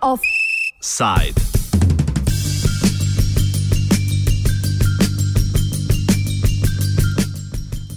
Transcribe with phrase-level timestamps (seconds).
[0.00, 1.40] Offside.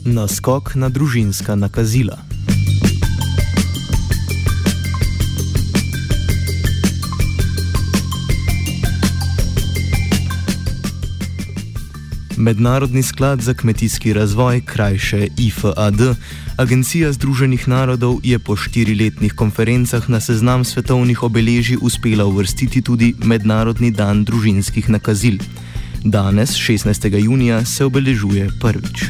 [0.05, 2.32] Naskok na družinska nakazila.
[12.43, 16.01] Mednarodni sklad za kmetijski razvoj, krajše IFAD,
[16.57, 23.91] Agencija Združenih narodov je po štiriletnih konferencah na seznam svetovnih obeležij uspela uvrstiti tudi Mednarodni
[23.91, 25.39] dan družinskih nakazil.
[26.03, 27.15] Danes, 16.
[27.23, 29.07] junija, se obeležuje prvič.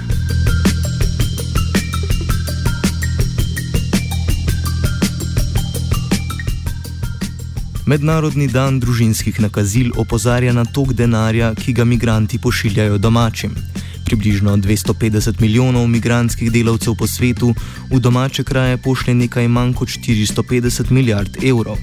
[7.84, 13.58] Mednarodni dan družinskih nakazil opozarja na tok denarja, ki ga migranti pošiljajo domačim.
[14.06, 17.52] Približno 250 milijonov migranskih delavcev po svetu
[17.92, 21.78] v domače kraje pošlje nekaj manj kot 450 milijard evrov.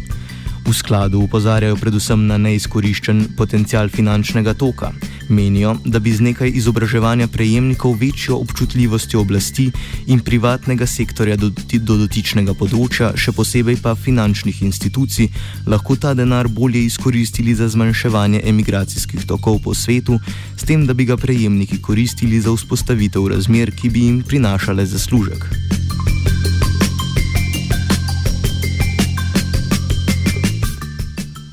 [0.65, 4.95] V skladu upozarjajo predvsem na neizkoriščen potencial finančnega toka.
[5.31, 9.71] Menijo, da bi z nekaj izobraževanja prejemnikov večjo občutljivostjo oblasti
[10.07, 15.31] in privatnega sektorja do, do dotičnega področja, še posebej pa finančnih institucij,
[15.71, 20.19] lahko ta denar bolje izkoristili za zmanjševanje emigracijskih tokov po svetu,
[20.59, 25.47] s tem, da bi ga prejemniki koristili za vzpostavitev razmer, ki bi jim prinašale zaslužek.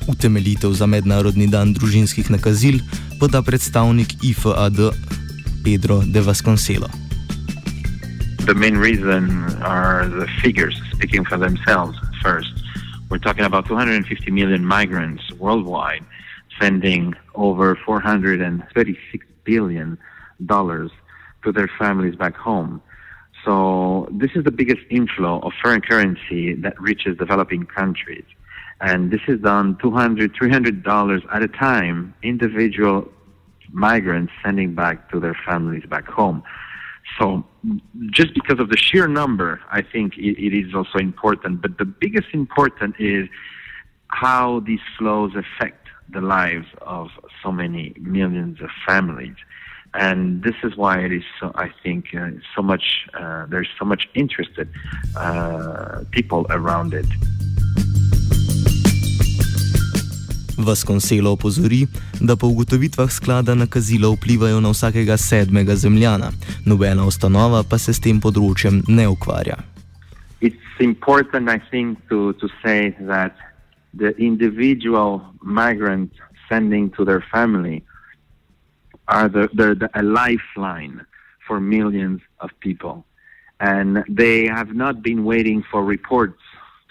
[0.08, 2.82] Utemeljitev za Mednarodni dan družinskih nakazil
[3.18, 4.94] poda predstavnik IFAD
[5.64, 6.86] Pedro de Vasconcelo.
[8.46, 12.52] The main reason are the figures speaking for themselves first.
[13.10, 16.04] We're talking about 250 million migrants worldwide,
[16.60, 19.98] sending over 436 billion
[20.46, 20.90] dollars
[21.42, 22.80] to their families back home.
[23.44, 28.24] So this is the biggest inflow of foreign currency that reaches developing countries.
[28.80, 33.08] and this is done 200 300 dollars at a time individual
[33.72, 36.42] migrants sending back to their families back home.
[37.18, 37.44] So
[38.10, 41.62] just because of the sheer number i think it, it is also important.
[41.62, 43.28] But the biggest important is
[44.08, 47.08] how these flows affect the lives of
[47.42, 49.36] so many millions of families.
[49.94, 53.84] And this is why it is so i think uh, so much uh, there's so
[53.86, 54.68] much interested
[55.16, 57.06] uh, people around it
[60.58, 61.86] Vasconcelo opozori,
[62.20, 66.30] da po ugotovitvah sklada nakazila vplivajo na vsakega sedmega zemljana,
[66.66, 69.56] nobena ustanova pa se s tem področjem ne ukvarja.
[70.40, 73.34] It's important, I think, to, to say that
[73.94, 76.14] the individual migrants
[76.48, 77.82] sending to their family
[79.08, 81.04] are the, the, the, a lifeline
[81.46, 83.04] for millions of people.
[83.60, 86.40] And they have not been waiting for reports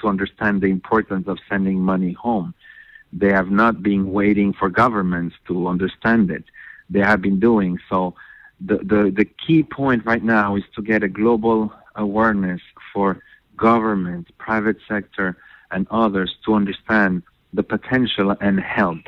[0.02, 2.54] to understand the importance of sending money home.
[3.14, 6.44] They have not been waiting for governments to understand it.
[6.90, 8.16] They have been doing so.
[8.60, 12.62] The, the, the key point right now is to get a global awareness
[12.94, 13.22] for
[13.56, 15.38] government, private sector,
[15.72, 17.24] and others to understand
[17.54, 19.00] the potential and help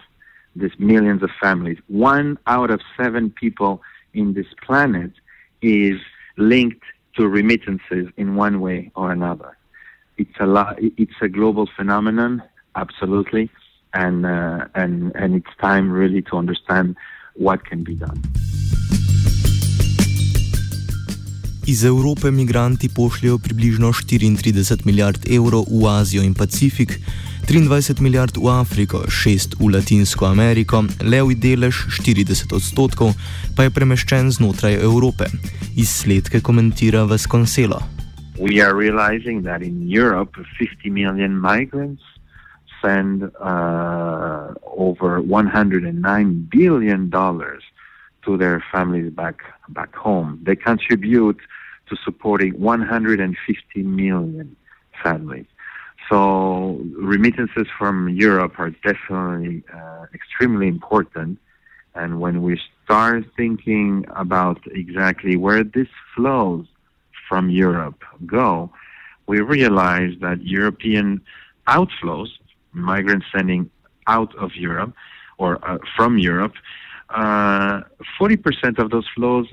[0.56, 1.78] these millions of families.
[1.88, 3.82] One out of seven people
[4.14, 5.12] in this planet
[5.62, 6.00] is
[6.38, 6.84] linked
[7.16, 9.58] to remittances in one way or another.
[10.18, 12.44] It's a lot, it's a global phenomenon,
[12.76, 13.50] absolutely
[13.94, 16.96] and uh, and and it's time really to understand
[17.34, 18.22] what can be done.
[21.68, 27.00] Iz Evrope migranti pošljajo približno 34 milijard evrov v Azijo in Pacifik,
[27.48, 33.14] 23 milijard v Afriko, 6 v Latinsko Ameriko, levi delež 40 odstotkov
[33.56, 35.30] pa je premeščen znotraj Evrope.
[35.78, 37.82] Izsledke komentira Vasconcelo.
[38.40, 42.02] We are realizing that in Europe 50 million migrants
[42.82, 47.64] send uh, over 109 billion dollars
[48.26, 50.40] to their families back back home.
[50.44, 51.40] They contribute
[51.88, 54.56] to supporting 150 million
[55.04, 55.46] families.
[56.10, 61.40] So remittances from Europe are definitely uh, extremely important.
[61.96, 66.66] And when we start thinking about exactly where this flows
[67.28, 68.72] from Europe go,
[69.28, 71.22] we realize that European
[71.68, 72.30] outflows
[72.74, 73.70] migrants sending
[74.08, 74.94] out of Europe
[75.38, 76.54] or uh, from Europe,
[77.10, 77.82] uh,
[78.20, 79.48] 40% of those flows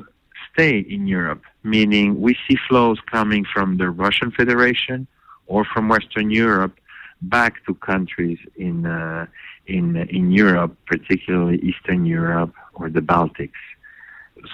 [0.52, 5.06] stay in Europe, meaning we see flows coming from the Russian Federation
[5.46, 6.78] or from Western Europe
[7.22, 9.26] back to countries in uh,
[9.66, 13.62] in in Europe, particularly Eastern Europe or the Baltics.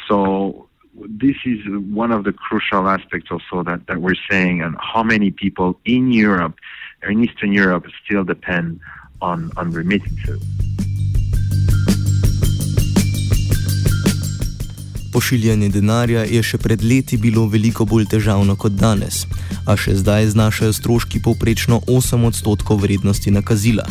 [0.08, 1.58] So this is
[1.94, 6.12] one of the crucial aspects also that, that we're saying and how many people in
[6.12, 6.54] Europe
[7.02, 8.80] or in Eastern Europe still depend
[9.20, 10.42] on, on remittances.
[15.12, 19.26] Pošiljanje denarja je še pred leti bilo veliko bolj težavno kot danes,
[19.68, 23.84] a še zdaj znašajo stroški povprečno 8 odstotkov vrednosti nakazila.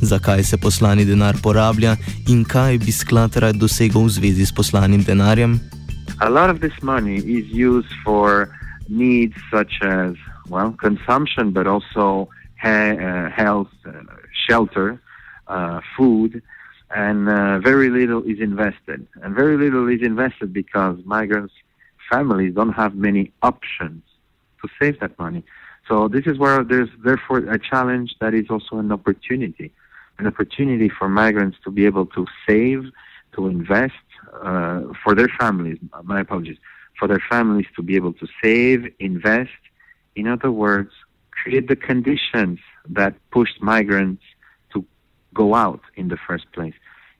[0.00, 1.96] Zakaj se poslani denar porablja
[2.30, 5.58] in kaj bi sklad rad dosegel v zvezi s poslanim denarjem?
[6.20, 8.48] A lot of this money is used for
[8.88, 10.14] needs such as,
[10.48, 12.28] well, consumption, but also
[12.60, 13.92] he- uh, health, uh,
[14.46, 15.00] shelter,
[15.46, 16.42] uh, food.
[16.90, 17.26] and
[17.62, 19.06] very little is invested.
[19.22, 21.52] And very little is invested because migrants'
[22.10, 24.02] families don't have many options
[24.62, 25.42] to save that money.
[25.86, 29.70] So this is where there's therefore a challenge that is also an opportunity,
[30.18, 32.90] an opportunity for migrants to be able to save,
[33.34, 34.07] to invest
[34.42, 35.78] uh, for their families.
[36.04, 36.58] My apologies,
[36.98, 39.50] for their families to be able to save, invest.
[40.16, 40.90] In other words,
[41.30, 42.58] create the conditions
[42.88, 44.22] that pushed migrants
[44.72, 44.84] to
[45.34, 46.74] go out in the first place.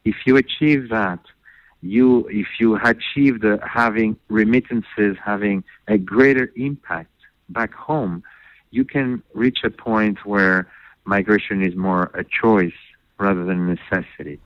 [0.05, 1.20] If you achieve that,
[1.81, 7.12] you if you achieve the having remittances having a greater impact
[7.49, 8.22] back home,
[8.70, 10.69] you can reach a point where
[11.04, 12.81] migration is more a choice
[13.19, 14.40] rather than a necessity.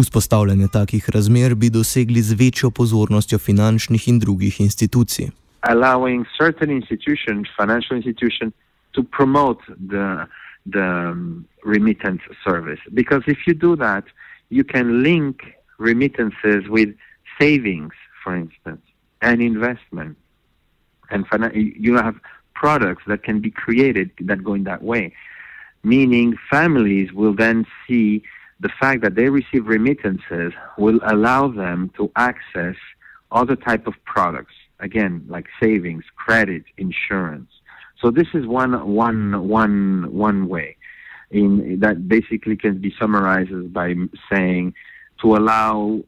[0.00, 5.26] Vzpostavljanje takih razmer bi dosegli z večjo pozornostjo finančnih in drugih institucij.
[5.60, 8.52] Allowing certain institutions, financial institutions,
[8.92, 9.60] to promote
[9.90, 10.26] the
[10.66, 12.82] the um, remittance service.
[12.90, 14.04] Because if you do that,
[14.50, 15.36] you can link
[15.78, 16.90] remittances with
[17.40, 17.92] savings,
[18.24, 18.82] for instance,
[19.20, 20.16] and investment.
[21.10, 22.14] And you have
[22.54, 25.12] products that can be created that go in that way.
[25.82, 28.22] Meaning, families will then see
[28.64, 32.76] the fact that they receive remittances will allow them to access
[33.30, 34.54] other type of products.
[34.80, 37.50] Again, like savings, credit, insurance.
[38.00, 38.72] So this is one
[39.06, 40.76] one one one way,
[41.30, 43.88] in that basically can be summarized by
[44.30, 44.74] saying
[45.20, 46.02] to allow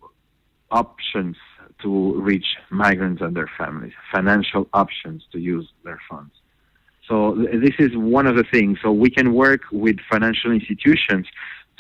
[0.71, 1.37] options
[1.83, 1.91] to
[2.31, 6.35] reach migrants and their families, financial options to use their funds.
[7.09, 7.17] So
[7.65, 8.79] this is one of the things.
[8.83, 11.27] So we can work with financial institutions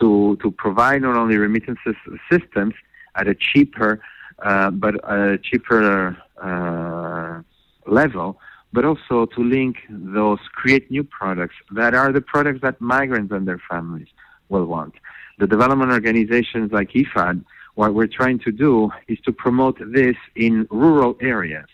[0.00, 1.96] to to provide not only remittances
[2.31, 2.75] systems
[3.14, 4.00] at a cheaper,
[4.40, 7.43] uh, but a cheaper uh,
[7.90, 8.38] level
[8.76, 13.48] but also to link those, create new products that are the products that migrants and
[13.48, 14.08] their families
[14.50, 14.94] will want.
[15.38, 17.43] The development organizations like IFAD,
[17.75, 21.66] what we're trying to do is to promote this in rural areas.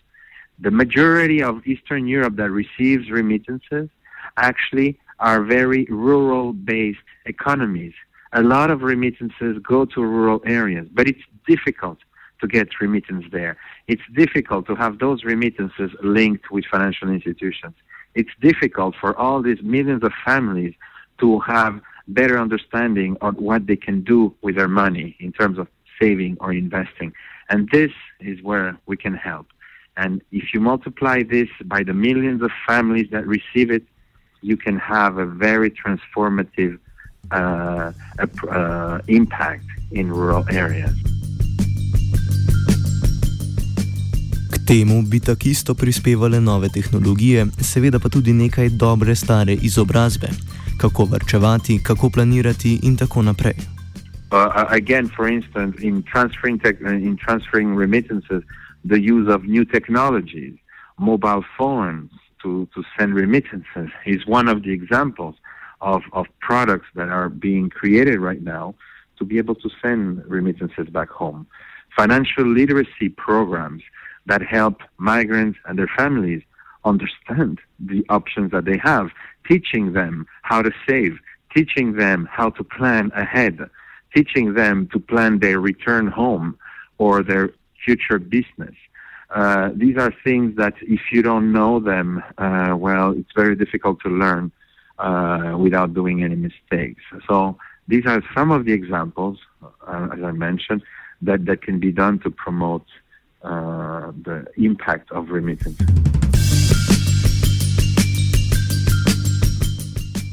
[0.59, 3.89] The majority of Eastern Europe that receives remittances
[4.37, 7.93] actually are very rural based economies.
[8.35, 11.99] A lot of remittances go to rural areas, but it's difficult
[12.41, 13.57] to get remittance there.
[13.87, 17.75] It's difficult to have those remittances linked with financial institutions.
[18.15, 20.73] It's difficult for all these millions of families
[21.19, 25.67] to have better understanding of what they can do with their money in terms of
[26.01, 27.13] saving or investing.
[27.49, 29.47] And this is where we can help.
[29.95, 33.83] And if you multiply this by the millions of families that receive it,
[34.41, 36.79] you can have a very transformative
[37.31, 37.91] uh,
[38.49, 40.93] uh, impact in rural areas.
[44.67, 50.27] temu bi takisto prispevale nove tehnologije, seveda pa tudi nekaj dobre stare izobrazbe,
[50.81, 53.55] kako vrčevati, kako planirati in tako naprej.
[54.31, 54.39] Uh,
[54.69, 56.59] again, for instance, in transferring,
[57.07, 58.43] in transferring remittances,
[58.85, 60.53] the use of new technologies,
[60.97, 62.09] mobile phones
[62.41, 65.35] to, to send remittances is one of the examples
[65.83, 68.73] of, of products that are being created right now
[69.17, 71.45] to be able to send remittances back home.
[71.95, 73.83] Financial literacy programs
[74.25, 76.41] that help migrants and their families
[76.85, 79.09] understand the options that they have,
[79.47, 81.19] teaching them how to save,
[81.55, 83.59] teaching them how to plan ahead,
[84.15, 86.57] teaching them to plan their return home
[86.97, 88.75] or their future business.
[89.29, 93.99] Uh, these are things that if you don't know them, uh, well, it's very difficult
[94.01, 94.51] to learn
[94.99, 97.03] uh, without doing any mistakes.
[97.27, 97.57] So
[97.87, 100.83] these are some of the examples, uh, as I mentioned,
[101.21, 102.85] that, that can be done to promote
[103.43, 105.77] uh, the impact of remittance.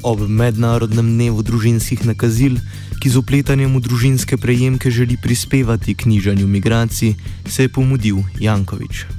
[0.01, 2.57] Ob mednarodnem dnevu družinskih nakazil,
[3.05, 9.11] ki z upletanjem v družinske prejemke želi prispevati k nižanju migracij, se je pomudil Jankovič.